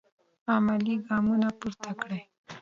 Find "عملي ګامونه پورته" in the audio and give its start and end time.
0.53-1.91